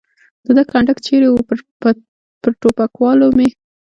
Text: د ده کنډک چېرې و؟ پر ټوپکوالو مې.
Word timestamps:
د 0.45 0.47
ده 0.57 0.63
کنډک 0.71 0.97
چېرې 1.05 1.27
و؟ 1.29 1.35
پر 2.41 2.51
ټوپکوالو 2.61 3.27
مې. 3.37 3.49